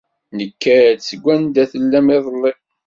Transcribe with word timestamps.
Nekka-d 0.37 0.99
seg 1.07 1.19
wanda 1.25 1.63
tellam 1.71 2.07
iḍelli. 2.17 2.53